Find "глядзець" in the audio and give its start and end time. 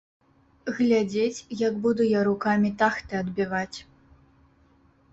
0.77-1.45